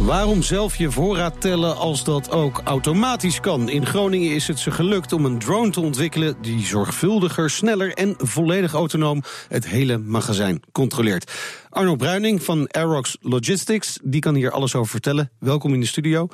[0.00, 3.68] Waarom zelf je voorraad tellen als dat ook automatisch kan?
[3.68, 6.36] In Groningen is het ze gelukt om een drone te ontwikkelen...
[6.42, 11.32] die zorgvuldiger, sneller en volledig autonoom het hele magazijn controleert.
[11.68, 15.30] Arno Bruining van Aerox Logistics, die kan hier alles over vertellen.
[15.38, 16.28] Welkom in de studio.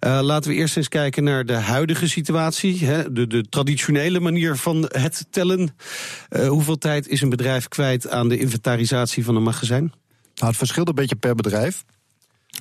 [0.00, 2.84] Uh, laten we eerst eens kijken naar de huidige situatie.
[2.84, 5.74] Hè, de, de, traditionele manier van het tellen.
[6.30, 9.92] Uh, hoeveel tijd is een bedrijf kwijt aan de inventarisatie van een magazijn?
[10.34, 11.84] Nou, het verschilt een beetje per bedrijf.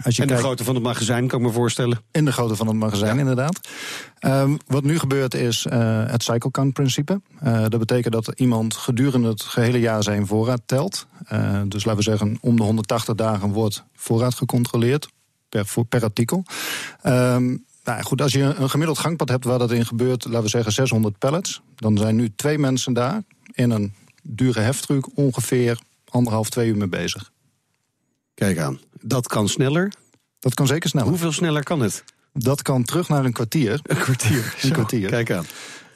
[0.04, 2.02] Als je en de kijkt, grootte van het magazijn, kan ik me voorstellen.
[2.12, 3.20] In de grootte van het magazijn, ja.
[3.20, 3.60] inderdaad.
[4.22, 7.22] Um, wat nu gebeurt is uh, het cycle count principe.
[7.44, 11.08] Uh, dat betekent dat iemand gedurende het gehele jaar zijn voorraad telt.
[11.34, 15.08] Uh, dus laten we zeggen, om de 180 dagen wordt voorraad gecontroleerd
[15.50, 16.44] per, per artikel.
[17.04, 20.50] Um, nou goed, als je een gemiddeld gangpad hebt waar dat in gebeurt, laten we
[20.50, 25.80] zeggen 600 pallets, dan zijn nu twee mensen daar in een dure heftruck ongeveer
[26.10, 27.32] anderhalf, twee uur mee bezig.
[28.40, 28.80] Kijk aan.
[29.02, 29.92] Dat kan sneller?
[30.40, 31.10] Dat kan zeker sneller.
[31.10, 32.04] Hoeveel sneller kan het?
[32.34, 33.72] Dat kan terug naar een kwartier.
[33.84, 34.56] Een kwartier.
[34.62, 35.10] een kwartier.
[35.10, 35.46] Kijk aan.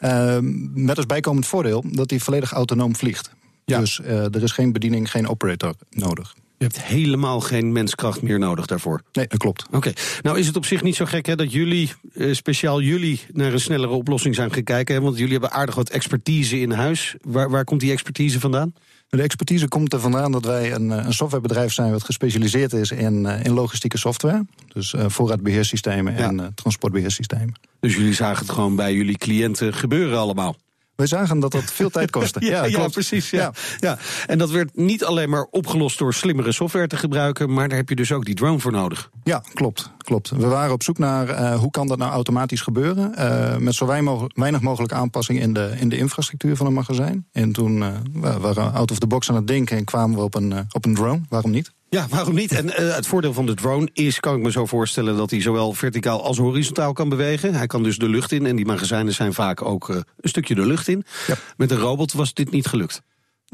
[0.01, 0.37] Uh,
[0.73, 3.31] met als bijkomend voordeel dat hij volledig autonoom vliegt.
[3.65, 3.79] Ja.
[3.79, 6.33] Dus uh, er is geen bediening, geen operator nodig.
[6.57, 9.01] Je hebt helemaal geen menskracht meer nodig daarvoor.
[9.11, 9.65] Nee, dat klopt.
[9.65, 9.75] Oké.
[9.75, 9.93] Okay.
[10.21, 13.53] Nou is het op zich niet zo gek hè, dat jullie, uh, speciaal jullie, naar
[13.53, 14.95] een snellere oplossing zijn gekeken.
[14.95, 17.15] Hè, want jullie hebben aardig wat expertise in huis.
[17.21, 18.73] Waar, waar komt die expertise vandaan?
[19.17, 23.25] De expertise komt er vandaan dat wij een, een softwarebedrijf zijn wat gespecialiseerd is in,
[23.25, 24.45] uh, in logistieke software.
[24.73, 27.53] Dus uh, voorraadbeheersystemen en transportbeheersystemen.
[27.79, 30.55] Dus jullie zagen het gewoon bij jullie cliënten gebeuren allemaal?
[31.03, 32.39] Wij zagen dat dat veel tijd kostte.
[32.45, 33.29] ja, ja, ja, precies.
[33.29, 33.51] Ja.
[33.79, 33.97] Ja.
[34.25, 37.89] En dat werd niet alleen maar opgelost door slimmere software te gebruiken, maar daar heb
[37.89, 39.09] je dus ook die drone voor nodig.
[39.23, 39.91] Ja, klopt.
[39.97, 40.29] klopt.
[40.29, 43.13] We waren op zoek naar uh, hoe kan dat nou automatisch gebeuren.
[43.17, 47.25] Uh, met zo weinig mogelijk aanpassing in de, in de infrastructuur van een magazijn.
[47.31, 50.23] En toen uh, we waren out of the box aan het denken en kwamen we
[50.23, 51.21] op een, op een drone.
[51.29, 51.71] Waarom niet?
[51.93, 52.51] Ja, waarom niet?
[52.51, 55.41] En uh, het voordeel van de drone is, kan ik me zo voorstellen, dat hij
[55.41, 57.53] zowel verticaal als horizontaal kan bewegen.
[57.53, 60.55] Hij kan dus de lucht in en die magazijnen zijn vaak ook uh, een stukje
[60.55, 61.03] de lucht in.
[61.27, 61.35] Ja.
[61.57, 63.01] Met een robot was dit niet gelukt.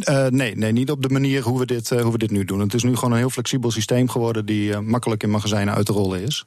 [0.10, 2.60] Uh, nee, nee, niet op de manier hoe we, dit, hoe we dit nu doen.
[2.60, 5.94] Het is nu gewoon een heel flexibel systeem geworden die makkelijk in magazijnen uit te
[5.94, 6.46] rollen is.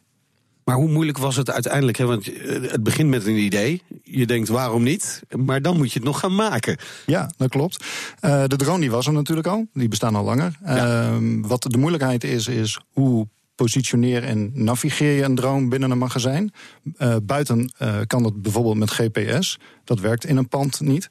[0.64, 1.98] Maar hoe moeilijk was het uiteindelijk?
[1.98, 2.04] Hè?
[2.04, 3.82] Want het begint met een idee.
[4.02, 5.22] Je denkt waarom niet?
[5.36, 6.76] Maar dan moet je het nog gaan maken.
[7.06, 7.84] Ja, dat klopt.
[8.20, 9.66] Uh, de drone die was er natuurlijk al.
[9.72, 10.58] Die bestaan al langer.
[10.64, 11.10] Ja.
[11.10, 15.98] Uh, wat de moeilijkheid is, is hoe positioneer en navigeer je een drone binnen een
[15.98, 16.52] magazijn.
[16.98, 17.72] Uh, buiten
[18.06, 19.58] kan dat bijvoorbeeld met GPS.
[19.84, 21.06] Dat werkt in een pand niet.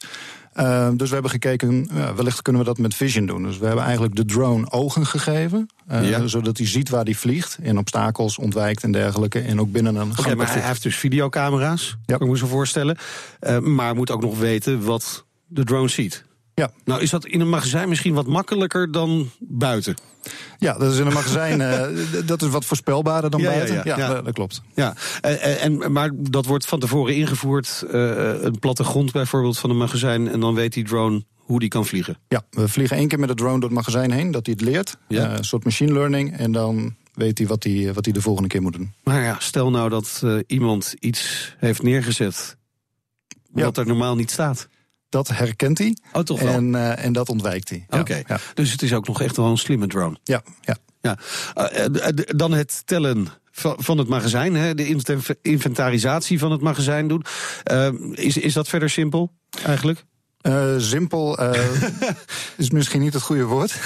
[0.56, 3.42] Uh, dus we hebben gekeken, ja, wellicht kunnen we dat met Vision doen.
[3.42, 5.68] Dus we hebben eigenlijk de drone ogen gegeven.
[5.90, 6.26] Uh, ja.
[6.26, 7.58] Zodat hij ziet waar hij vliegt.
[7.62, 9.40] En obstakels ontwijkt en dergelijke.
[9.40, 12.16] En ook binnen een okay, maar hij heeft dus videocamera's, ja.
[12.16, 12.98] kan ik me zo voorstellen.
[13.40, 16.24] Uh, maar moet ook nog weten wat de drone ziet.
[16.62, 16.70] Ja.
[16.84, 19.94] Nou, is dat in een magazijn misschien wat makkelijker dan buiten?
[20.58, 23.74] Ja, dat is in een magazijn uh, dat is wat voorspelbaarder dan ja, buiten.
[23.74, 24.62] Ja, ja, ja, dat klopt.
[24.74, 29.76] Ja, en, en, maar dat wordt van tevoren ingevoerd, uh, een plattegrond bijvoorbeeld van een
[29.76, 32.18] magazijn, en dan weet die drone hoe die kan vliegen.
[32.28, 34.64] Ja, we vliegen één keer met de drone door het magazijn heen, dat hij het
[34.68, 34.96] leert.
[35.08, 35.30] Ja.
[35.30, 36.36] Uh, een soort machine learning.
[36.36, 38.92] En dan weet hij wat hij, wat hij de volgende keer moet doen.
[39.04, 42.56] Maar ja, stel nou dat iemand iets heeft neergezet
[43.52, 44.68] wat er normaal niet staat.
[45.12, 45.96] Dat herkent hij.
[46.12, 46.52] Oh, toch wel?
[46.52, 47.84] En, uh, en dat ontwijkt hij.
[47.88, 48.24] Oké, okay.
[48.26, 48.38] ja.
[48.54, 50.16] dus het is ook nog echt wel een slimme drone.
[50.24, 50.76] Ja, ja.
[51.00, 51.18] ja.
[51.56, 53.26] Uh, dan het tellen
[53.76, 54.96] van het magazijn, hè, de
[55.42, 57.24] inventarisatie van het magazijn doen.
[57.72, 59.32] Uh, is, is dat verder simpel
[59.64, 60.04] eigenlijk?
[60.42, 61.50] Uh, simpel uh,
[62.56, 63.80] is misschien niet het goede woord.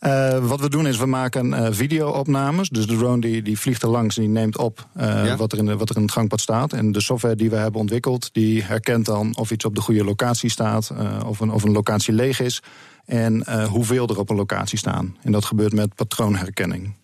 [0.00, 2.68] Uh, wat we doen is, we maken video-opnames.
[2.68, 5.36] Dus de drone die, die vliegt er langs en die neemt op ja.
[5.36, 6.72] wat, er in de, wat er in het gangpad staat.
[6.72, 10.04] En de software die we hebben ontwikkeld, die herkent dan of iets op de goede
[10.04, 10.92] locatie staat,
[11.26, 12.62] of, een, of een locatie leeg is.
[13.04, 15.16] En hoeveel er op een locatie staan.
[15.22, 16.94] En dat gebeurt met patroonherkenning.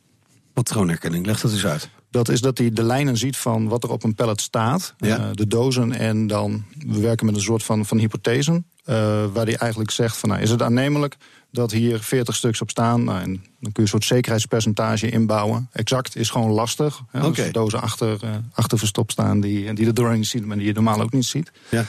[0.53, 1.89] Patroonherkenning, leg dat eens uit.
[2.13, 4.95] Dat is dat hij de lijnen ziet van wat er op een pallet staat.
[4.99, 5.19] Ja.
[5.19, 5.93] Uh, de dozen.
[5.93, 8.67] En dan, we werken met een soort van, van hypothesen.
[8.87, 8.95] Uh,
[9.33, 11.17] waar hij eigenlijk zegt van, nou, is het aannemelijk
[11.53, 13.05] dat hier 40 stuks op staan?
[13.05, 15.69] Nou, en dan kun je een soort zekerheidspercentage inbouwen.
[15.73, 17.01] Exact is gewoon lastig.
[17.11, 17.47] Hè, okay.
[17.47, 20.67] Er dozen achter, uh, achter verstopt staan die, die de door niet ziet, maar die
[20.67, 21.53] je normaal ook niet ziet.
[21.69, 21.85] Ja.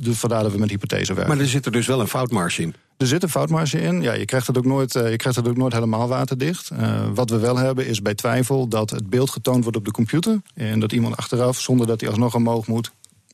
[0.00, 1.34] dus vandaar dat we met hypothese werken.
[1.34, 2.74] Maar er zit er dus wel een foutmarge in.
[3.02, 4.02] Er zit een foutmarge in.
[4.02, 6.70] Ja, je krijgt het ook nooit, uh, je krijgt het ook nooit helemaal waterdicht.
[6.72, 9.90] Uh, wat we wel hebben is bij twijfel dat het beeld getoond wordt op de
[9.90, 10.40] computer.
[10.54, 12.92] En dat iemand achteraf, zonder dat hij alsnog omhoog moet,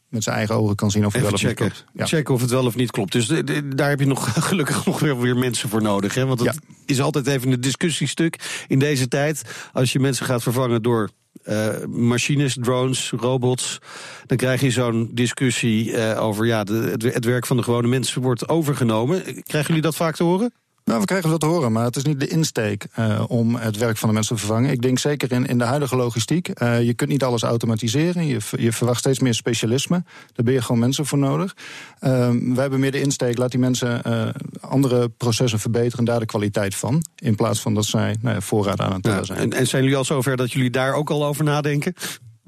[0.09, 1.65] met zijn eigen ogen kan zien of het Even wel of checken.
[1.65, 1.99] niet klopt.
[1.99, 2.07] Ja.
[2.17, 3.13] checken of het wel of niet klopt.
[3.13, 6.15] Dus de- de- daar heb je nog gelukkig nog weer, weer mensen voor nodig.
[6.15, 6.27] Hè?
[6.27, 6.61] Want het Ja.
[6.87, 9.43] is altijd even een discussiestuk in deze tijd.
[9.73, 11.11] Als je mensen gaat vervangen door
[11.43, 13.79] eh, machines, drones, robots...
[14.27, 16.47] dan krijg je zo'n discussie eh, over...
[16.47, 19.23] ja, de, het, het werk van de gewone mensen wordt overgenomen.
[19.25, 20.53] Krijgen jullie dat vaak te horen?
[20.89, 23.77] Nou, we krijgen dat te horen, maar het is niet de insteek eh, om het
[23.77, 24.71] werk van de mensen te vervangen.
[24.71, 26.49] Ik denk zeker in, in de huidige logistiek.
[26.49, 28.27] eh, je kunt niet alles automatiseren.
[28.27, 30.03] Je, je verwacht steeds meer specialisme.
[30.35, 31.57] Daar ben je gewoon mensen voor nodig.
[32.01, 34.29] Ehm, wij hebben meer de insteek, laat die mensen eh,
[34.61, 37.03] andere processen verbeteren en daar de kwaliteit van.
[37.17, 39.39] In plaats van dat zij nou ja, voorraad aan het tellen zijn.
[39.39, 41.95] En, en zijn jullie al zover dat jullie daar ook al over nadenken?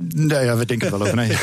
[0.08, 1.16] Nee, ja, we denken er wel over.
[1.20, 1.36] Nee.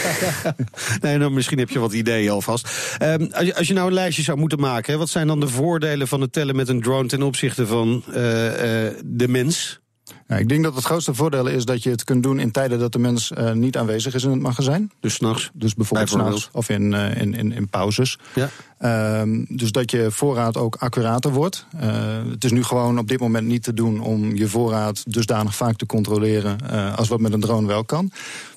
[1.01, 2.69] Nee, dan misschien heb je wat ideeën alvast.
[2.97, 5.39] Ehm, als, je, als je nou een lijstje zou moeten maken, hè, wat zijn dan
[5.39, 9.79] de voordelen van het tellen met een drone ten opzichte van eh, eh, de mens?
[10.27, 12.79] Nou, ik denk dat het grootste voordeel is dat je het kunt doen in tijden
[12.79, 14.91] dat de mens eh, niet aanwezig is in het magazijn.
[14.99, 15.49] Dus s'nachts.
[15.53, 16.41] Dus bijvoorbeeld, Bijvoorbeeld.
[16.41, 18.17] s'nachts of in, in, in, in pauzes.
[18.35, 18.49] Ja.
[18.77, 21.65] Ehm, dus dat je voorraad ook accurater wordt.
[21.79, 21.89] Eh,
[22.29, 25.75] het is nu gewoon op dit moment niet te doen om je voorraad dusdanig vaak
[25.75, 28.11] te controleren eh, als wat met een drone wel kan.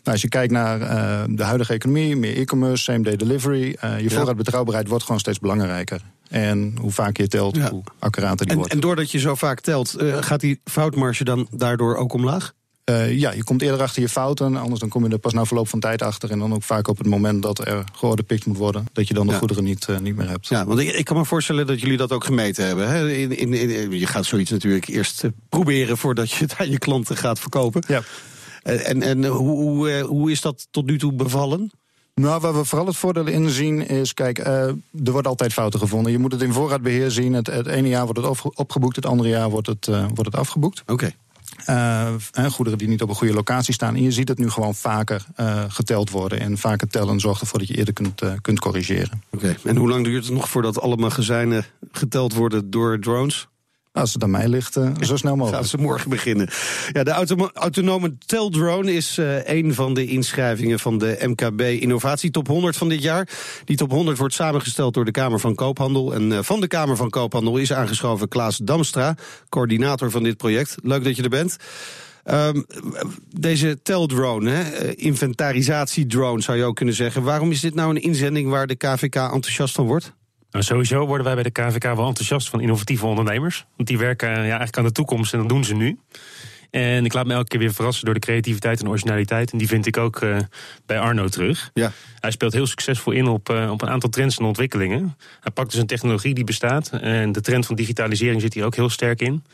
[0.04, 4.08] Maar als je kijkt naar eh, de huidige economie, meer e-commerce, same-day delivery, je Ja.
[4.08, 6.00] voorraadbetrouwbaarheid wordt gewoon steeds belangrijker.
[6.28, 7.70] En hoe vaak je telt, Ja.
[7.70, 8.72] hoe accurater die En, wordt.
[8.72, 12.52] en doordat je zo vaak telt, gaat die foutmarge dan daardoor ook omlaag?
[12.90, 15.44] Eh, ja, je komt eerder achter je fouten, anders dan kom je er pas na
[15.44, 16.30] verloop van tijd achter.
[16.30, 19.26] En dan ook vaak op het moment dat er georderpikt moet worden, dat je dan
[19.26, 19.38] de Ja.
[19.38, 20.46] goederen niet, eh, niet meer hebt.
[20.48, 22.88] Ja, want ik, ik kan me voorstellen dat jullie dat ook gemeten hebben.
[22.88, 23.12] Hè?
[23.12, 26.78] In, in, in- je gaat zoiets natuurlijk eerst eh, proberen voordat je het aan je
[26.78, 27.82] klanten gaat verkopen.
[27.88, 28.02] Ja.
[28.62, 31.70] En, en hoe, hoe, hoe is dat tot nu toe bevallen?
[32.14, 36.12] Nou, waar we vooral het voordeel in zien is, kijk, er wordt altijd fouten gevonden.
[36.12, 37.32] Je moet het in voorraadbeheer zien.
[37.32, 40.36] Het, het ene jaar wordt het opge- opgeboekt, het andere jaar wordt het, wordt het
[40.36, 40.82] afgeboekt.
[40.86, 41.12] Oké.
[41.64, 43.94] En goederen die niet op een goede locatie staan.
[43.94, 46.40] En je ziet het nu gewoon vaker eh, geteld worden.
[46.40, 49.22] En vaker tellen zorgt ervoor dat je eerder kunt, eh, kunt corrigeren.
[49.64, 53.48] En hoe lang duurt het nog voordat alle magazijnen geteld worden door drones?
[53.92, 55.66] Als het aan mij ligt, zo snel Gaan mogelijk.
[55.66, 56.48] ze morgen beginnen.
[56.92, 57.10] Ja, de
[57.54, 62.88] autonome teldrone is eh, een van de inschrijvingen van de MKB Innovatie Top 100 van
[62.88, 63.28] dit jaar.
[63.64, 66.14] Die top 100 wordt samengesteld door de Kamer van Koophandel.
[66.14, 69.16] En eh, van de Kamer van Koophandel is aangeschoven Klaas Damstra,
[69.48, 70.76] coördinator van dit project.
[70.82, 71.56] Leuk dat je er bent.
[72.24, 72.62] Ehm,
[73.38, 77.22] deze teldrone, hè, eh, inventarisatiedrone zou je ook kunnen zeggen.
[77.22, 80.12] Waarom is dit nou een inzending waar de KVK enthousiast van wordt?
[80.50, 83.64] Nou, sowieso worden wij bij de KVK wel enthousiast van innovatieve ondernemers.
[83.76, 85.98] Want die werken eh, ja, eigenlijk aan de toekomst en dat doen ze nu.
[86.70, 89.52] En ik laat me elke keer weer verrassen door de creativiteit en originaliteit.
[89.52, 90.36] En die vind ik ook eh,
[90.86, 91.70] bij Arno terug.
[91.74, 91.92] Ja.
[92.20, 95.16] Hij speelt heel succesvol in op, eh, op een aantal trends en ontwikkelingen.
[95.40, 96.90] Hij pakt dus een technologie die bestaat.
[96.90, 99.44] En de trend van digitalisering zit hier ook heel sterk in.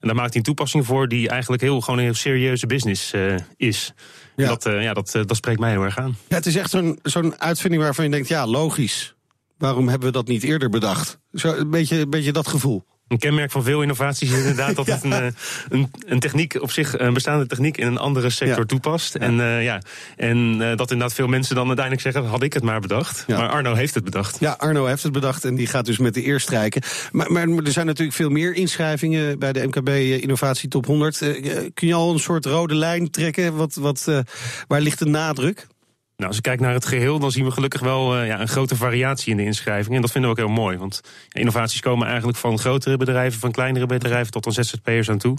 [0.00, 3.12] En daar maakt hij een toepassing voor die eigenlijk heel, gewoon een heel serieuze business
[3.56, 3.92] is.
[4.36, 4.44] Ja.
[4.44, 6.16] En Dat, ja, dat, dat spreekt mij heel erg aan.
[6.28, 9.13] Ja, het is echt zo'n zo'n uitvinding waarvan je denkt, ja, logisch.
[9.64, 11.18] Waarom hebben we dat niet eerder bedacht?
[11.32, 12.84] Zo, een, beetje, een beetje dat gevoel.
[13.08, 15.26] Een kenmerk van veel innovaties is inderdaad dat het een, eh,
[15.68, 18.64] een, een techniek op zich, een bestaande techniek in een andere sector Ja.
[18.64, 19.14] toepast.
[19.14, 19.82] En, eh, ja,
[20.16, 23.24] en eh, dat inderdaad veel mensen dan uiteindelijk zeggen: had ik het maar bedacht.
[23.28, 24.40] Maar Arno heeft het bedacht.
[24.40, 26.82] Ja, Arno heeft het bedacht en die gaat dus met de eer strijken.
[27.12, 29.88] Maar, maar er zijn natuurlijk veel meer inschrijvingen bij de MKB
[30.22, 31.22] Innovatie Top 100.
[31.22, 31.30] Eh,
[31.74, 33.56] kun je al een soort rode lijn trekken?
[33.56, 34.18] Wat, wat, eh,
[34.66, 35.66] waar ligt de nadruk?
[36.24, 38.48] Nou, als ik kijk naar het geheel, dan zien we gelukkig wel eh, ja, een
[38.48, 39.96] grote variatie in de inschrijvingen.
[39.96, 40.76] En dat vinden we ook heel mooi.
[40.76, 41.00] Want
[41.32, 45.36] innovaties komen eigenlijk van grotere bedrijven, van kleinere bedrijven tot aan ZZP'ers aan toe.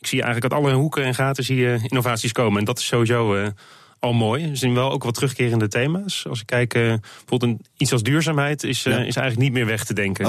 [0.00, 2.58] Ik zie eigenlijk uit alle hoeken en gaten zie je innovaties komen.
[2.58, 3.48] En dat is sowieso eh,
[3.98, 4.48] al mooi.
[4.48, 6.26] We zien wel ook wat terugkerende thema's.
[6.28, 8.90] Als ik kijk, eh, bijvoorbeeld een, iets als duurzaamheid is, Ja.
[8.90, 10.26] is eigenlijk niet meer weg te denken.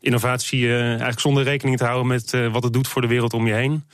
[0.00, 3.54] Innovatie eigenlijk zonder rekening te houden met wat het doet voor de wereld om je
[3.54, 3.84] heen.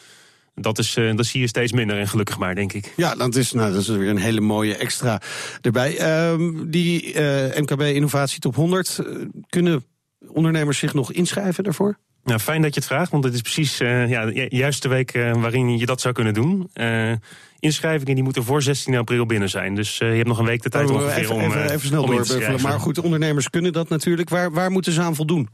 [0.55, 2.93] Dat, is, eh, dat zie je steeds minder en gelukkig maar, denk ik.
[2.97, 5.21] Ja, dat is, nou, dat is weer een hele mooie extra
[5.61, 5.97] erbij.
[5.99, 9.15] Ehm, die eh, MKB Innovatie Top 100, eh,
[9.49, 9.85] kunnen
[10.29, 11.99] ondernemers zich nog inschrijven daarvoor?
[12.25, 14.89] Nou, fijn dat je het vraagt, want het is precies eh, ja, de ju- juiste
[14.89, 16.69] week eh, waarin je dat zou kunnen doen.
[16.73, 17.13] Eh,
[17.59, 19.75] inschrijvingen die moeten voor 16 april binnen zijn.
[19.75, 21.75] Dus eh, je hebt nog een week de tijd Oh, ongeveer even, om, even, eh,
[21.75, 22.61] even snel om schrijven.
[22.63, 24.29] Maar goed, ondernemers kunnen dat natuurlijk.
[24.29, 25.49] Waar, waar moeten ze aan voldoen?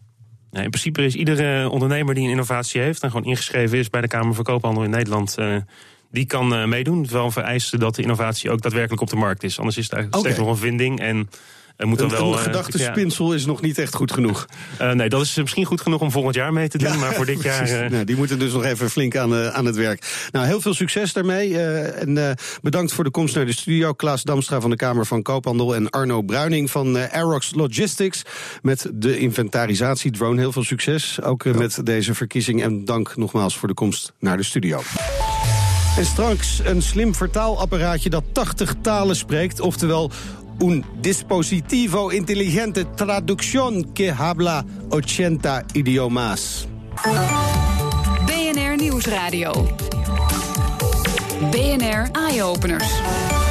[0.62, 3.02] In principe is iedere ondernemer die een innovatie heeft...
[3.02, 5.38] en gewoon ingeschreven is bij de Kamer van Koophandel in Nederland...
[5.38, 5.56] eh,
[6.10, 7.08] die kan eh, meedoen.
[7.10, 9.58] Wel een vereiste dat de innovatie ook daadwerkelijk op de markt is.
[9.58, 11.28] Anders is het eigenlijk steeds nog een vinding en...
[11.76, 14.46] Er moet dan Een, wel, een eh, gedachtespinsel is nog niet echt goed genoeg.
[14.78, 16.98] ja, eh, nee, dat is misschien goed genoeg om volgend jaar mee te doen.
[16.98, 17.62] maar voor dit jaar.
[17.68, 20.28] eh, Nou, die moeten dus nog even flink aan, aan het werk.
[20.32, 21.58] Nou, heel veel succes daarmee.
[21.58, 23.92] en bedankt voor de komst naar de studio.
[23.92, 28.22] Klaas Damstra van de Kamer van Koophandel en Arno Bruining van Aerox Logistics.
[28.62, 30.40] Met de inventarisatiedrone.
[30.40, 31.22] Heel veel succes.
[31.22, 32.62] Ook met deze verkiezing.
[32.62, 34.82] En dank nogmaals voor de komst naar de studio.
[35.98, 39.60] En straks een slim vertaalapparaatje dat 80 talen spreekt.
[39.60, 40.10] Oftewel
[40.60, 46.66] un dispositivo inteligente traducción que habla 80 idiomas.
[48.26, 49.52] BNR Nieuwsradio.
[51.52, 53.45] BNR Eye Openers.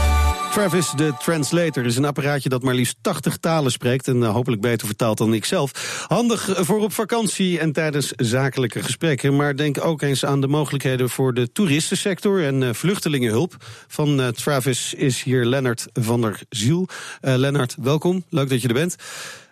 [0.55, 4.07] Travis, de translator, is een apparaatje dat maar liefst 80 talen spreekt.
[4.07, 6.05] En uh, hopelijk beter vertaald dan ik zelf.
[6.07, 9.35] Handig voor op vakantie en tijdens zakelijke gesprekken.
[9.35, 13.55] Maar denk ook eens aan de mogelijkheden voor de toeristensector en uh, vluchtelingenhulp.
[13.88, 16.88] Van uh, Travis is hier Lennart van der Ziel.
[17.21, 18.24] Lennart, welkom.
[18.29, 18.95] Leuk dat je er bent.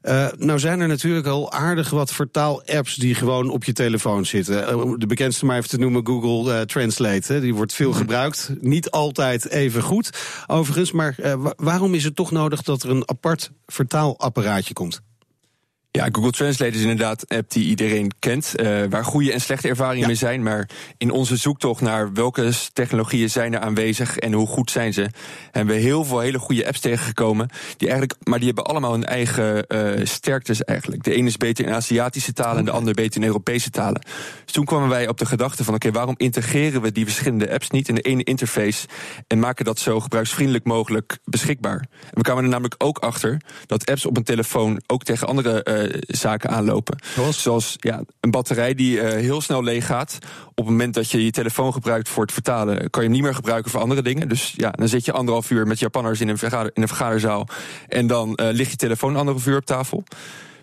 [0.03, 4.77] Uh, nou zijn er natuurlijk al aardig wat vertaal-apps die gewoon op je telefoon zitten.
[4.77, 7.33] Uh, de bekendste maar even te noemen Google uh, Translate.
[7.33, 7.41] Hè.
[7.41, 8.51] Die wordt veel gebruikt.
[8.62, 10.10] Niet altijd even goed,
[10.48, 10.91] overigens.
[10.91, 11.15] Maar
[11.55, 15.01] waarom is het toch nodig dat er een apart vertaalapparaatje komt?
[15.96, 19.68] Ja, Google Translate is inderdaad een app die iedereen kent, uh, waar goede en slechte
[19.68, 20.08] ervaringen ja.
[20.08, 20.44] mee zijn.
[20.44, 25.08] Maar in onze zoektocht naar welke technologieën zijn er aanwezig en hoe goed zijn ze,
[25.52, 27.50] hebben we heel veel hele goede apps tegengekomen.
[27.78, 31.04] Die eigenlijk, maar die hebben allemaal hun eigen uh, sterktes eigenlijk.
[31.04, 34.02] De ene is beter in Aziatische talen en de andere beter in Europese talen.
[34.44, 37.52] Dus toen kwamen wij op de gedachte van oké, okay, waarom integreren we die verschillende
[37.52, 38.88] apps niet in de ene interface
[39.28, 41.80] en maken dat zo gebruiksvriendelijk mogelijk beschikbaar?
[41.80, 45.66] En we kwamen er namelijk ook achter dat apps op een telefoon ook tegen andere
[45.70, 46.98] uh, zaken aanlopen.
[47.16, 50.18] Zoals, Zoals ja, een batterij die uh, heel snel leeg gaat.
[50.50, 53.22] Op het moment dat je je telefoon gebruikt voor het vertalen, kan je hem niet
[53.22, 54.30] meer gebruiken voor andere dingen.
[54.30, 57.48] Dus ja, dan zit je anderhalf uur met Japanners in een, vergader, in een vergaderzaal.
[57.88, 60.04] En dan uh, ligt je telefoon anderhalf uur op tafel.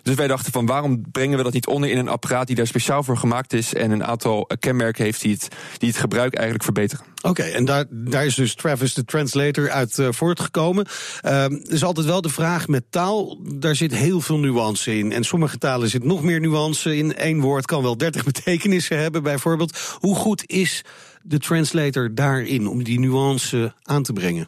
[0.03, 2.67] Dus wij dachten van waarom brengen we dat niet onder in een apparaat die daar
[2.67, 5.37] speciaal voor gemaakt is en een aantal kenmerken heeft die
[5.79, 7.05] het, gebruik eigenlijk verbeteren.
[7.21, 10.85] Oké, en daar, daar is dus Travis de translator uit uh, voortgekomen.
[11.25, 15.11] Uh, er is altijd wel de vraag met taal, daar zit heel veel nuance in.
[15.11, 17.13] En sommige talen zit nog meer nuance in.
[17.15, 19.97] Eén woord kan wel dertig betekenissen hebben, bijvoorbeeld.
[19.99, 20.83] Hoe goed is
[21.21, 24.47] de translator daarin om die nuance aan te brengen?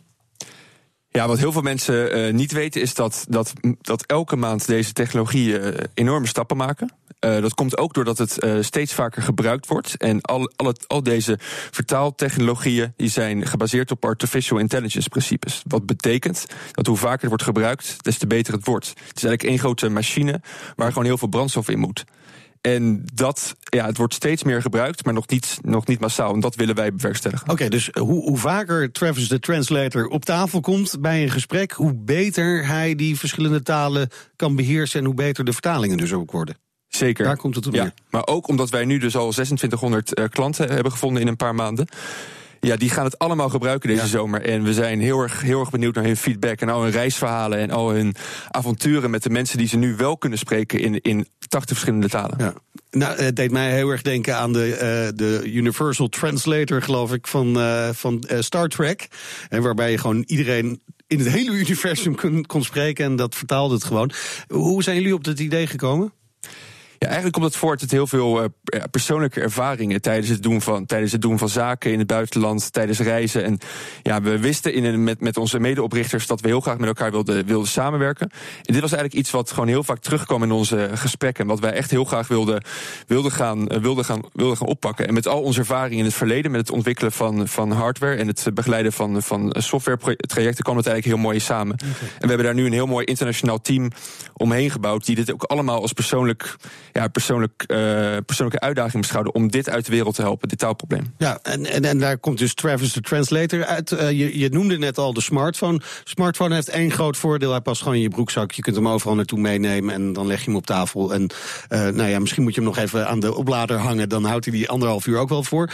[1.15, 4.93] Ja, wat heel veel mensen uh, niet weten is dat, dat, dat elke maand deze
[4.93, 6.91] technologieën uh, enorme stappen maken.
[7.19, 9.97] Uh, dat komt ook doordat het steeds vaker gebruikt wordt.
[9.97, 11.37] En al, al, het, al deze
[11.71, 15.61] vertaaltechnologieën die zijn gebaseerd op artificial intelligence principes.
[15.67, 18.87] Wat betekent dat hoe vaker het wordt gebruikt, des te beter het wordt.
[18.87, 20.41] Het is eigenlijk één grote machine
[20.75, 22.05] waar gewoon heel veel brandstof in moet.
[22.63, 26.33] En dat, ja, het wordt steeds meer gebruikt, maar nog niet, nog niet massaal.
[26.33, 27.43] En dat willen wij bewerkstelligen.
[27.43, 31.71] Oké, okay, dus hoe, hoe vaker Travis de Translator op tafel komt bij een gesprek,
[31.71, 36.31] hoe beter hij die verschillende talen kan beheersen en hoe beter de vertalingen dus ook
[36.31, 36.57] worden.
[36.87, 37.25] Zeker.
[37.25, 37.83] Daar komt het op neer.
[37.83, 41.35] Ja, maar ook omdat wij nu dus al 2600 uh, klanten hebben gevonden in een
[41.35, 41.87] paar maanden.
[42.63, 44.07] Ja, die gaan het allemaal gebruiken deze ja.
[44.07, 44.41] zomer.
[44.41, 47.59] En we zijn heel erg, heel erg benieuwd naar hun feedback en al hun reisverhalen
[47.59, 48.15] en al hun
[48.49, 52.35] avonturen met de mensen die ze nu wel kunnen spreken in, in 80 verschillende talen.
[52.37, 52.53] Ja.
[52.91, 57.27] Nou, het deed mij heel erg denken aan de, uh, de Universal Translator, geloof ik,
[57.27, 59.07] van, uh, van uh, Star Trek.
[59.49, 63.73] En waarbij je gewoon iedereen in het hele universum kon, kon spreken en dat vertaalde
[63.73, 64.11] het gewoon.
[64.47, 66.13] Hoe zijn jullie op dat idee gekomen?
[67.03, 68.49] Ja, eigenlijk komt het voort uit heel veel uh,
[68.91, 72.99] persoonlijke ervaringen tijdens het, doen van, tijdens het doen van zaken in het buitenland, tijdens
[72.99, 73.43] reizen.
[73.43, 73.57] En
[74.01, 77.11] ja, we wisten in een, met, met onze medeoprichters dat we heel graag met elkaar
[77.11, 78.29] wilden, wilden samenwerken.
[78.63, 81.47] En dit was eigenlijk iets wat gewoon heel vaak terugkwam in onze gesprekken.
[81.47, 82.63] Wat wij echt heel graag wilden,
[83.07, 85.07] wilden, gaan, uh, wilden, gaan, wilden gaan oppakken.
[85.07, 88.27] En met al onze ervaring in het verleden, met het ontwikkelen van, van hardware en
[88.27, 91.73] het begeleiden van, van software-trajecten, kwam het eigenlijk heel mooi samen.
[91.75, 91.89] Okay.
[91.89, 93.91] En we hebben daar nu een heel mooi internationaal team
[94.33, 96.55] omheen gebouwd, die dit ook allemaal als persoonlijk
[96.93, 97.77] ja, persoonlijk, uh,
[98.25, 101.13] persoonlijke uitdaging beschouwen om dit uit de wereld te helpen, dit taalprobleem.
[101.17, 103.91] Ja, en, en, en daar komt dus Travis de Translator uit.
[103.91, 105.81] Uh, je, je noemde net al de smartphone.
[106.03, 107.51] Smartphone heeft één groot voordeel.
[107.51, 108.51] Hij past gewoon in je broekzak.
[108.51, 111.13] Je kunt hem overal naartoe meenemen en dan leg je hem op tafel.
[111.13, 111.29] En
[111.69, 114.09] uh, nou ja, misschien moet je hem nog even aan de oplader hangen.
[114.09, 115.69] Dan houdt hij die anderhalf uur ook wel voor.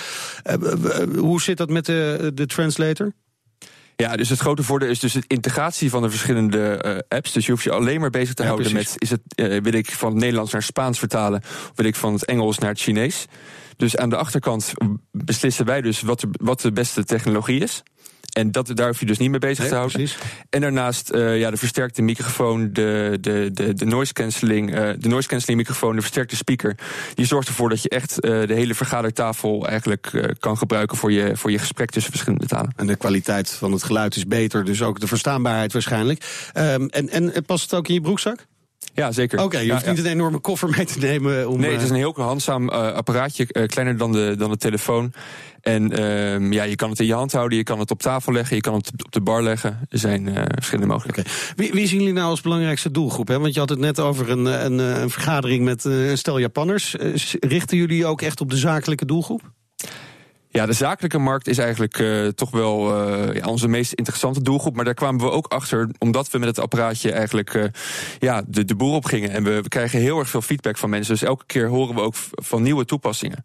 [1.17, 3.13] hoe zit dat met de, de translator?
[4.01, 7.31] Ja, dus het grote voordeel is dus de integratie van de verschillende uh, apps.
[7.31, 8.93] Dus je hoeft je alleen maar bezig te ja, houden precies.
[8.93, 9.01] met...
[9.01, 11.39] is het, uh, wil ik van het Nederlands naar Spaans vertalen...
[11.43, 13.25] of wil ik van het Engels naar het Chinees?
[13.77, 14.73] Dus aan de achterkant
[15.11, 17.83] beslissen wij dus wat de, wat de beste technologie is.
[18.39, 19.97] En dat, daar hoef je dus niet mee bezig nee, te houden.
[19.97, 20.17] Precies.
[20.49, 25.07] En daarnaast uh, ja, de versterkte microfoon, de, de, de, de noise cancelling, uh, de
[25.07, 26.75] noise cancelling microfoon, de versterkte speaker.
[27.13, 31.31] Die zorgt ervoor dat je echt uh, de hele vergadertafel eigenlijk kan gebruiken voor je,
[31.35, 32.73] voor je gesprek tussen verschillende talen.
[32.75, 36.51] En de kwaliteit van het geluid is beter, dus ook de verstaanbaarheid waarschijnlijk.
[36.57, 38.47] Um, en, en past het ook in je broekzak?
[38.93, 39.37] Ja, zeker.
[39.37, 41.49] Oké, okay, je hoeft ja, niet een enorme koffer mee te nemen.
[41.49, 44.57] Om, nee, het is een heel handzaam uh, apparaatje, uh, kleiner dan de, dan de
[44.57, 45.13] telefoon.
[45.61, 48.33] En uh, ja, je kan het in je hand houden, je kan het op tafel
[48.33, 49.79] leggen, je kan het op de bar leggen.
[49.89, 51.31] Er zijn uh, verschillende mogelijkheden.
[51.31, 51.53] Okay.
[51.55, 53.27] Wie, wie, zien jullie nou als belangrijkste doelgroep?
[53.27, 53.39] Hè?
[53.39, 56.95] Want je had het net over een, een, een vergadering met een stel Japanners.
[57.39, 59.41] Richten jullie ook echt op de zakelijke doelgroep?
[60.51, 64.75] Ja, de zakelijke markt is eigenlijk uh, toch wel uh, ja, onze meest interessante doelgroep.
[64.75, 67.63] Maar daar kwamen we ook achter, omdat we met het apparaatje eigenlijk uh,
[68.19, 69.29] ja, de, de boer op gingen.
[69.29, 71.13] En we, we, krijgen heel erg veel feedback van mensen.
[71.13, 73.43] Dus elke keer horen we ook van nieuwe toepassingen.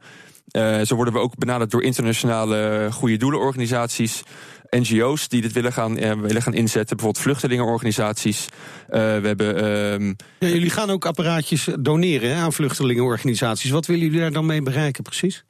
[0.87, 4.23] Zo worden we ook benaderd door internationale goede doelenorganisaties.
[4.70, 6.96] NGO's die dit willen gaan, willen gaan inzetten.
[6.96, 8.46] Bijvoorbeeld vluchtelingenorganisaties.
[8.88, 13.70] we hebben, ehm, jullie gaan ook apparaatjes doneren aan vluchtelingenorganisaties.
[13.70, 15.44] Wat willen jullie daar dan mee bereiken precies?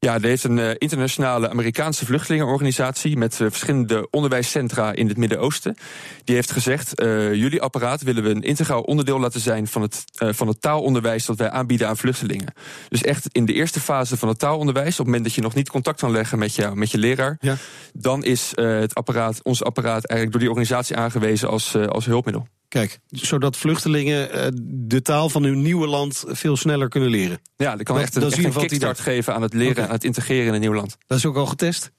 [0.00, 5.76] Ja, er heeft een uh, internationale Amerikaanse vluchtelingenorganisatie met uh, verschillende onderwijscentra in het Midden-Oosten.
[6.24, 10.04] Die heeft gezegd: uh, jullie apparaat willen we een integraal onderdeel laten zijn van het,
[10.14, 12.54] van het taalonderwijs dat wij aanbieden aan vluchtelingen.
[12.88, 15.54] Dus echt in de eerste fase van het taalonderwijs, op het moment dat je nog
[15.54, 17.56] niet contact kan leggen met, jou, met je leraar, ja.
[17.92, 22.46] dan is het apparaat, ons apparaat eigenlijk door die organisatie aangewezen als, als hulpmiddel.
[22.68, 27.38] Kijk, zodat vluchtelingen uh, de taal van hun nieuwe land veel sneller kunnen leren.
[27.56, 29.84] Ja, dat kan echt een, echt een kickstart geven aan het leren, okay.
[29.84, 30.96] aan het integreren in een nieuw land.
[31.06, 31.92] Dat is ook al getest?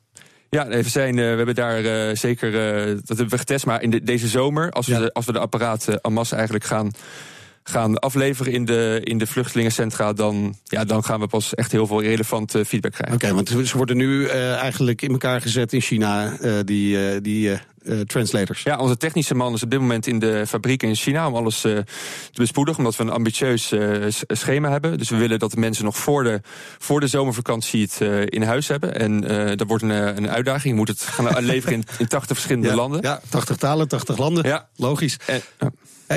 [0.49, 2.51] Ja, we, zijn, uh, we hebben daar uh, zeker,
[3.05, 3.65] dat hebben we getest.
[3.65, 6.65] Maar in de, deze zomer, als we, de, als we de apparaten en masse eigenlijk
[6.65, 6.91] gaan
[7.63, 11.88] gaan afleveren in de, in de vluchtelingencentra, dan, ja, dan gaan we pas echt heel
[11.88, 13.15] veel relevante feedback krijgen.
[13.15, 17.13] Oké, okay, want ze worden nu uh, eigenlijk in elkaar gezet in China, uh, die,
[17.13, 17.59] uh, die
[18.05, 18.63] translators.
[18.63, 21.62] Ja, onze technische man is op dit moment in de fabriek in China om alles
[21.62, 21.83] te
[22.33, 23.74] bespoedigen, omdat we een ambitieus
[24.27, 24.98] schema hebben.
[24.98, 26.41] Dus we willen dat de mensen nog voor de,
[26.77, 28.95] voor de zomervakantie het in huis hebben.
[28.95, 29.21] En
[29.57, 30.74] dat wordt een, een uitdaging.
[30.74, 33.01] Je moet het gaan leveren in, in 80 verschillende ja, landen.
[33.01, 34.48] Ja, 80 talen, 80 landen.
[34.48, 34.67] Ja.
[34.75, 35.17] Logisch.
[35.25, 35.41] En,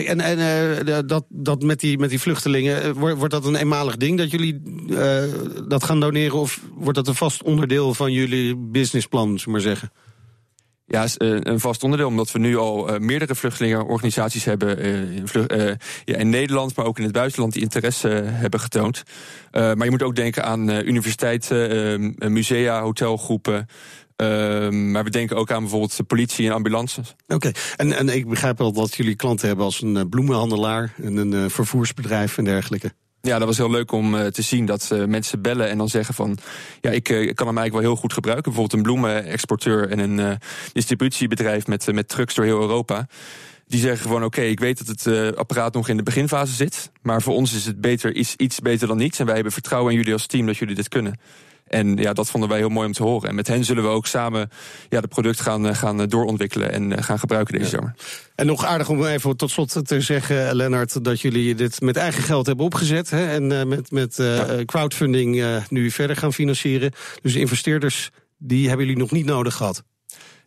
[0.07, 0.39] en, en
[0.89, 4.31] uh, dat, dat met, die, met die vluchtelingen, wordt, wordt dat een eenmalig ding dat
[4.31, 5.23] jullie uh,
[5.69, 6.39] dat gaan doneren?
[6.39, 9.93] Of wordt dat een vast onderdeel van jullie businessplan, zullen we maar zeggen?
[10.93, 15.27] Ja, een vast onderdeel, omdat we nu al uh, meerdere vluchtelingenorganisaties hebben in,
[16.05, 19.03] ja, in, Nederland, maar ook in het buitenland, die interesse hebben getoond.
[19.53, 23.67] maar je moet ook denken aan universiteiten, musea, hotelgroepen.
[24.17, 27.15] Uh, maar we denken ook aan bijvoorbeeld de politie en ambulances.
[27.29, 31.51] Oké, en, en ik begrijp wel dat jullie klanten hebben als een bloemenhandelaar en een
[31.51, 32.93] vervoersbedrijf en dergelijke.
[33.25, 35.89] Ja, dat was heel leuk om uh, te zien dat uh, mensen bellen en dan
[35.89, 36.39] zeggen van...
[36.81, 38.53] ja, ik, uh, kan hem eigenlijk wel heel goed gebruiken.
[38.53, 40.39] Bijvoorbeeld een bloemenexporteur en een
[40.73, 43.07] distributiebedrijf met, met trucks door heel Europa.
[43.67, 46.91] Die zeggen gewoon, oké, ik weet dat het apparaat nog in de beginfase zit...
[47.03, 49.19] maar voor ons is het beter, iets, iets beter dan niets.
[49.19, 51.19] En wij hebben vertrouwen in jullie als team dat jullie dit kunnen.
[51.73, 53.29] En ja, dat vonden wij heel mooi om te horen.
[53.29, 54.51] En met hen zullen we ook samen
[54.89, 57.77] ja, het product gaan, gaan doorontwikkelen en gaan gebruiken deze ja.
[57.77, 57.95] zomer.
[58.35, 62.23] En nog aardig om even tot slot te zeggen, Lennart, dat jullie dit met eigen
[62.23, 63.11] geld hebben opgezet.
[63.11, 64.65] Hè, en met, met ja.
[64.65, 66.93] crowdfunding nu verder gaan financieren.
[67.23, 69.83] Dus investeerders, die hebben jullie nog niet nodig gehad.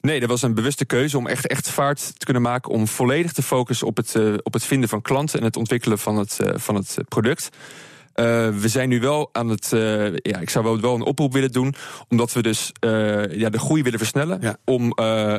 [0.02, 2.72] Nee, dat was een bewuste keuze om echt, echt vaart te kunnen maken.
[2.72, 6.18] Om volledig te focussen op het, op het vinden van klanten en het ontwikkelen van
[6.18, 7.50] het, van het product.
[8.16, 9.72] Uh, we zijn nu wel aan het.
[9.74, 11.76] Uh, ja, ik zou wel, wel een oproep willen doen.
[12.10, 14.38] Omdat we dus uh, ja, de groei willen versnellen.
[14.42, 14.58] Ja.
[14.66, 14.94] Om,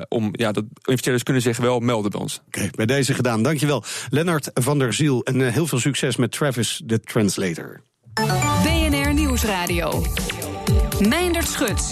[0.08, 2.40] om ja, dat investeerders kunnen zich wel melden bij ons.
[2.46, 3.42] Oké, okay, bij deze gedaan.
[3.42, 3.84] Dankjewel.
[4.10, 5.22] Lennart van der Ziel.
[5.22, 7.80] En heel veel succes met Travis, de translator.
[8.62, 10.02] BNR Nieuwsradio.
[11.08, 11.88] Meindert Schut.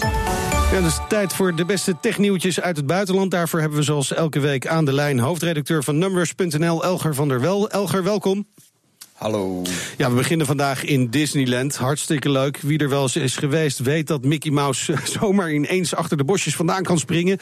[0.71, 3.31] Ja, dus tijd voor de beste technieuwtjes uit het buitenland.
[3.31, 7.41] Daarvoor hebben we zoals elke week aan de lijn hoofdredacteur van Numbers.nl, Elger van der
[7.41, 7.69] Wel.
[7.69, 8.47] Elger, welkom.
[9.15, 9.61] Hallo.
[9.97, 11.75] Ja, we beginnen vandaag in Disneyland.
[11.75, 12.57] Hartstikke leuk.
[12.57, 16.55] Wie er wel eens is geweest, weet dat Mickey Mouse zomaar ineens achter de bosjes
[16.55, 17.37] vandaan kan springen.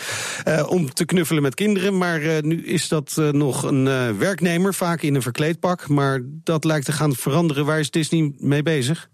[0.47, 1.97] Uh, om te knuffelen met kinderen.
[1.97, 5.87] Maar uh, nu is dat uh, nog een werknemer, vaak in een verkleedpak.
[5.87, 7.65] Maar dat lijkt te gaan veranderen.
[7.65, 9.09] Waar is Disney mee bezig?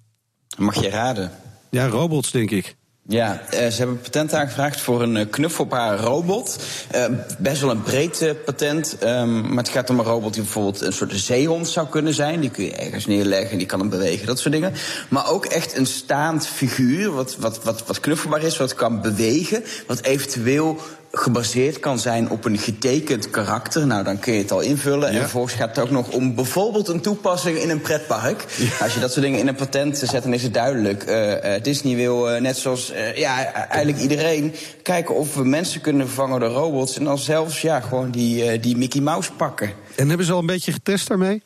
[0.57, 1.31] Mag je raden?
[1.69, 2.75] Ja, robots, denk ik.
[3.09, 6.57] Ja, uh, ze hebben patent aangevraagd voor een uh, knuffelbaar robot.
[6.95, 7.05] Uh,
[7.37, 8.97] best wel een breed patent.
[9.03, 12.39] Um, maar het gaat om een robot die bijvoorbeeld een soort zeehond zou kunnen zijn.
[12.39, 14.73] Die kun je ergens neerleggen, die kan hem bewegen, dat soort dingen.
[15.09, 19.63] Maar ook echt een staand figuur, wat, wat, wat, wat knuffelbaar is, wat kan bewegen.
[19.87, 20.77] Wat eventueel
[21.11, 23.87] gebaseerd kan zijn op een getekend karakter.
[23.87, 25.09] Nou, dan kun je het al invullen.
[25.09, 25.15] Ja.
[25.15, 28.45] En vervolgens gaat het ook nog om bijvoorbeeld een toepassing in een pretpark.
[28.57, 28.83] Ja.
[28.83, 31.09] Als je dat soort dingen in een patent zet, dan is het duidelijk.
[31.09, 36.05] Uh, uh, Disney wil, uh, net zoals ja, eigenlijk iedereen, kijken of we mensen kunnen
[36.05, 36.97] vervangen door robots.
[36.97, 39.71] En dan zelfs ja, gewoon die, die Mickey Mouse pakken.
[39.95, 41.41] En hebben ze al een beetje getest daarmee?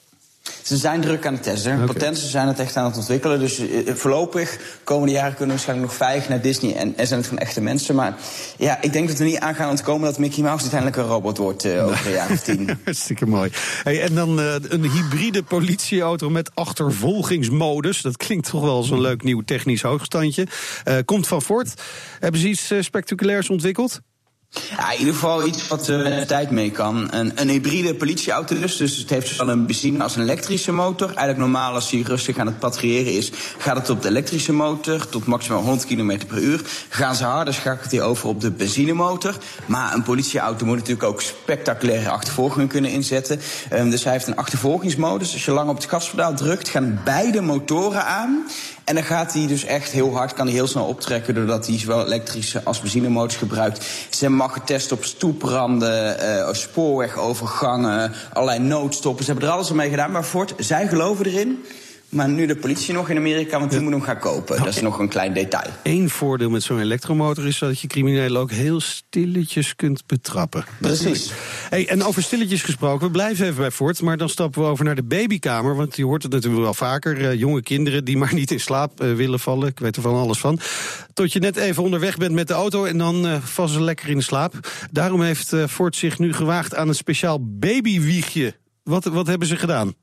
[0.63, 1.73] Ze zijn druk aan het testen.
[1.73, 1.85] Okay.
[1.85, 3.39] Patenten zijn het echt aan het ontwikkelen.
[3.39, 6.75] Dus uh, voorlopig, komende jaren kunnen we waarschijnlijk nog vijf naar Disney.
[6.75, 7.95] En, en zijn het gewoon echte mensen.
[7.95, 8.15] Maar
[8.57, 11.37] ja, ik denk dat we niet aan gaan ontkomen dat Mickey Mouse uiteindelijk een robot
[11.37, 12.77] wordt uh, over een jaar of tien.
[12.83, 13.51] Hartstikke mooi.
[13.83, 18.01] Hey, en dan uh, een hybride politieauto met achtervolgingsmodus.
[18.01, 20.47] Dat klinkt toch wel als een leuk nieuw technisch hoogstandje.
[21.05, 21.73] komt van Ford.
[22.19, 24.01] Hebben ze iets spectaculairs ontwikkeld?
[24.53, 27.07] Ja, in ieder geval iets wat uh, met de tijd mee kan.
[27.11, 28.77] Een, een hybride politieauto dus.
[28.77, 31.07] Dus het heeft zowel een benzine als een elektrische motor.
[31.07, 33.31] Eigenlijk normaal als hij rustig aan het patrouilleren is...
[33.57, 36.61] gaat het op de elektrische motor tot maximaal 100 km per uur.
[36.89, 39.37] Gaan ze harder, schakelt hij over op de benzinemotor.
[39.65, 43.39] Maar een politieauto moet natuurlijk ook spectaculaire achtervolgingen kunnen inzetten.
[43.73, 45.33] Um, dus hij heeft een achtervolgingsmodus.
[45.33, 48.45] Als je lang op het gaspedaal drukt, gaan beide motoren aan...
[48.83, 51.35] En dan gaat hij dus echt heel hard, kan hij heel snel optrekken...
[51.35, 53.85] doordat hij zowel elektrische als benzinemotors gebruikt.
[54.09, 59.25] Ze mag getest op stoepranden, uh, spoorwegovergangen, allerlei noodstoppen.
[59.25, 60.11] Ze hebben er alles mee gedaan.
[60.11, 61.65] Maar Ford, zij geloven erin
[62.13, 64.57] maar nu de politie nog in Amerika, want die moet hem gaan kopen.
[64.57, 65.69] dat is nog een klein detail.
[65.83, 70.65] Eén voordeel met zo'n elektromotor is dat je criminelen ook heel stilletjes kunt betrappen.
[70.79, 71.31] Precies.
[71.69, 74.85] Hey, en over stilletjes gesproken, we blijven even bij Ford, maar dan stappen we over
[74.85, 75.75] naar de babykamer.
[75.75, 77.21] Want je hoort het natuurlijk wel vaker.
[77.21, 79.67] Uh, jonge kinderen die maar niet in slaap uh, willen vallen.
[79.67, 80.59] Ik weet er van alles van.
[81.13, 84.09] Tot je net even onderweg bent met de auto en dan uh, vallen ze lekker
[84.09, 84.53] in de slaap.
[84.91, 88.55] Daarom heeft Ford zich nu gewaagd aan een speciaal babywiegje.
[88.83, 89.93] Wat, wat hebben ze gedaan?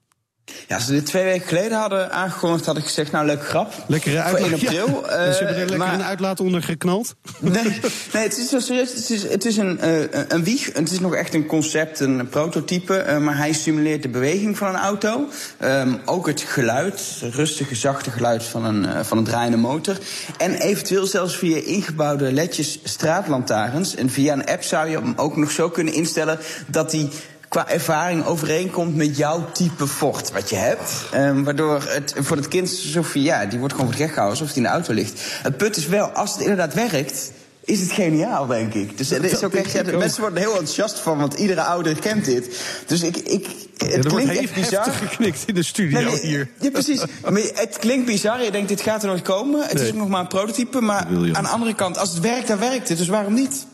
[0.69, 3.73] Ja, als ze dit twee weken geleden hadden aangekondigd, had ik gezegd, nou, leuk grap.
[3.87, 4.49] Lekkere uitlaat.
[4.49, 4.89] Voor 1 april.
[5.11, 5.27] Ja.
[5.27, 5.95] Uh, ze hebben er lekker maar...
[5.95, 7.15] een uitlaat onder geknald?
[7.41, 7.65] Nee,
[8.13, 8.95] nee het is zo serieus.
[8.95, 10.73] Het is, het is een, uh, een wieg.
[10.73, 13.05] Het is nog echt een concept, een prototype.
[13.09, 15.29] Uh, maar hij simuleert de beweging van een auto.
[15.65, 19.99] Um, ook het geluid, het rustige, zachte geluid van een, van een draaiende motor.
[20.39, 23.95] En eventueel zelfs via ingebouwde ledjes straatlantaarns.
[23.95, 27.09] En via een app zou je hem ook nog zo kunnen instellen dat hij
[27.51, 30.93] qua ervaring overeenkomt met jouw type Ford wat je hebt.
[31.15, 34.55] Um, waardoor het voor het kind alsof ja, die wordt gewoon voor gek gehouden alsof
[34.55, 35.21] hij in de auto ligt.
[35.43, 37.33] Het punt is wel, als het inderdaad werkt,
[37.65, 38.99] is het geniaal, denk ik.
[38.99, 41.63] Dus het is ook echt, ja, de mensen worden er heel enthousiast van, want iedere
[41.63, 42.61] ouder kent dit.
[42.87, 43.17] Dus ik.
[43.17, 44.85] ik het ja, klinkt echt bizar.
[44.93, 46.49] geknikt in de studio nee, hier.
[46.61, 47.03] Ja, precies.
[47.23, 48.43] Maar het klinkt bizar.
[48.43, 49.63] Je denkt, dit gaat er nooit komen.
[49.63, 49.85] Het nee.
[49.85, 50.81] is ook nog maar een prototype.
[50.81, 52.99] Maar aan de andere kant, als het werkt, dan werkt het.
[52.99, 53.67] Dus waarom niet?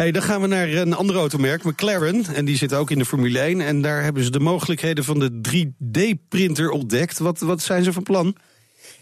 [0.00, 2.24] Hey, dan gaan we naar een ander automerk, McLaren.
[2.34, 3.60] En die zit ook in de Formule 1.
[3.60, 7.18] En daar hebben ze de mogelijkheden van de 3D-printer ontdekt.
[7.18, 8.36] Wat, wat zijn ze van plan?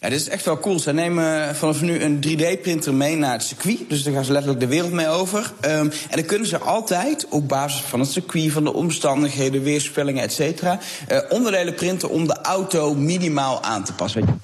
[0.01, 0.79] Ja, dit is echt wel cool.
[0.79, 3.79] Ze nemen vanaf nu een 3D-printer mee naar het circuit.
[3.89, 5.53] Dus daar gaan ze letterlijk de wereld mee over.
[5.61, 10.23] Um, en dan kunnen ze altijd, op basis van het circuit, van de omstandigheden, weerspellingen,
[10.23, 10.79] et cetera,
[11.13, 14.41] uh, onderdelen printen om de auto minimaal aan te passen.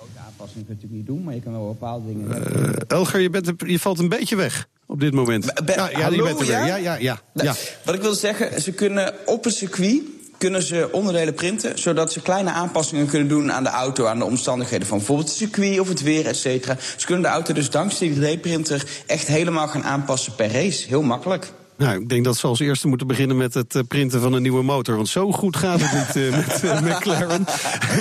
[0.54, 2.28] Je natuurlijk niet doen, maar je kan wel bepaalde dingen.
[2.28, 5.64] Uh, Elger, je, bent, je valt een beetje weg op dit moment.
[5.64, 6.56] Be ja, ja, hallo, je bent er weer.
[6.56, 6.66] Ja?
[6.66, 7.54] Ja, ja, ja, nou, ja.
[7.84, 10.02] Wat ik wil zeggen, ze kunnen op een circuit
[10.38, 14.24] kunnen ze onderdelen printen, zodat ze kleine aanpassingen kunnen doen aan de auto, aan de
[14.24, 16.76] omstandigheden van bijvoorbeeld het circuit of het weer, et cetera.
[16.96, 20.88] Ze kunnen de auto dus dankzij die 3D-printer echt helemaal gaan aanpassen per race.
[20.88, 21.52] Heel makkelijk.
[21.76, 24.62] Nou, ik denk dat ze als eerste moeten beginnen met het printen van een nieuwe
[24.62, 24.96] motor.
[24.96, 27.44] Want zo goed gaat het niet uh, met uh, McLaren.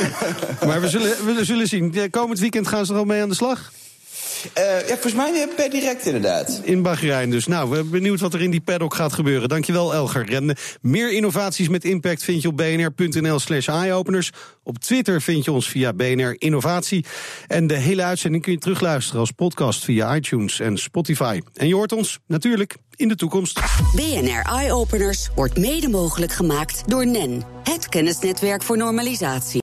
[0.67, 2.09] maar we zullen, we zullen zien.
[2.09, 3.71] Komend weekend gaan ze er al mee aan de slag?
[4.57, 6.61] Uh, ja, volgens mij per direct inderdaad.
[6.63, 7.47] In Bahrein dus.
[7.47, 9.49] Nou, we zijn benieuwd wat er in die paddock gaat gebeuren.
[9.49, 10.33] Dankjewel, Elger.
[10.33, 14.31] En uh, meer innovaties met impact vind je op bnr.nl slash eyeopeners.
[14.63, 17.05] Op Twitter vind je ons via BNR Innovatie.
[17.47, 21.41] En de hele uitzending kun je terugluisteren als podcast via iTunes en Spotify.
[21.53, 23.59] En je hoort ons natuurlijk in de toekomst.
[23.95, 27.43] BNR Eyeopeners wordt mede mogelijk gemaakt door NEN.
[27.63, 29.61] Het kennisnetwerk voor normalisatie.